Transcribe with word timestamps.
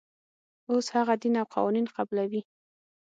اوس 0.71 0.87
هغه 0.97 1.13
دین 1.21 1.33
او 1.41 1.45
قوانین 1.53 1.87
قبلوي. 1.95 2.41